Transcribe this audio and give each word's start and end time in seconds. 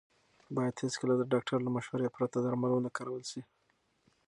باید 0.55 0.75
هېڅکله 0.81 1.13
د 1.17 1.23
ډاکټر 1.33 1.57
له 1.63 1.69
مشورې 1.75 2.13
پرته 2.15 2.37
درمل 2.41 2.71
ونه 2.73 2.89
کارول 2.97 3.23
شي. 3.31 3.41